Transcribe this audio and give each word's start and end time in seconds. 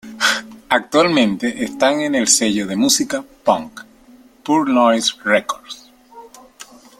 Actualmente 0.69 1.63
están 1.63 2.01
en 2.01 2.15
el 2.15 2.27
sello 2.27 2.65
de 2.65 2.75
música 2.75 3.23
"punk", 3.45 3.81
Pure 4.43 4.73
Noise 4.73 5.11
Records. 5.23 5.91